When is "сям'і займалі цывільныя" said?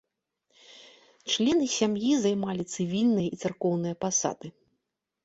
1.73-3.27